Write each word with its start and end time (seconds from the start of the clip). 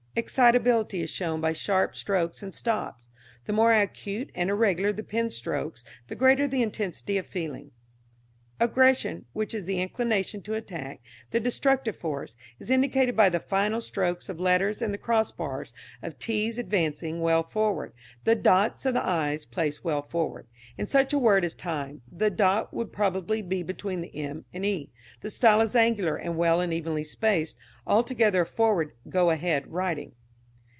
Excitability 0.13 1.01
is 1.01 1.09
shown 1.09 1.39
by 1.39 1.53
sharp 1.53 1.95
strokes 1.95 2.43
and 2.43 2.53
stops. 2.53 3.07
The 3.45 3.53
more 3.53 3.71
acute 3.73 4.29
and 4.35 4.49
irregular 4.49 4.91
the 4.91 5.03
pen 5.03 5.29
strokes 5.29 5.85
the 6.09 6.15
greater 6.15 6.49
the 6.49 6.61
intensity 6.61 7.17
of 7.17 7.25
feeling. 7.25 7.71
Aggression, 8.59 9.25
which 9.33 9.55
is 9.55 9.65
the 9.65 9.81
inclination 9.81 10.39
to 10.39 10.53
attack, 10.53 11.01
the 11.31 11.39
destructive 11.39 11.97
force, 11.97 12.35
is 12.59 12.69
indicated 12.69 13.15
by 13.17 13.27
the 13.27 13.39
final 13.39 13.81
strokes 13.81 14.29
of 14.29 14.39
letters 14.39 14.83
and 14.83 14.93
the 14.93 14.99
cross 14.99 15.31
bars 15.31 15.73
of 16.03 16.19
t's 16.19 16.59
advancing 16.59 17.21
well 17.21 17.41
forward, 17.41 17.91
the 18.23 18.35
dots 18.35 18.85
of 18.85 18.93
the 18.93 19.03
i's 19.03 19.45
placed 19.47 19.83
well 19.83 20.03
forward. 20.03 20.45
In 20.77 20.85
such 20.85 21.11
a 21.11 21.17
word 21.17 21.43
as 21.43 21.55
"time" 21.55 22.03
the 22.11 22.29
dot 22.29 22.71
would 22.71 22.93
probably 22.93 23.41
be 23.41 23.63
between 23.63 24.01
the 24.01 24.15
m 24.15 24.45
and 24.53 24.63
e. 24.63 24.91
The 25.21 25.31
style 25.31 25.61
is 25.61 25.75
angular 25.75 26.15
and 26.15 26.37
well 26.37 26.61
and 26.61 26.71
evenly 26.71 27.03
spaced, 27.03 27.57
altogether 27.87 28.41
a 28.41 28.45
forward, 28.45 28.91
"go 29.09 29.31
ahead" 29.31 29.65
writing. 29.71 30.11